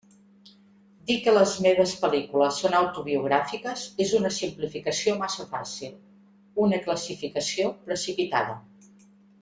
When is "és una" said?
4.07-4.33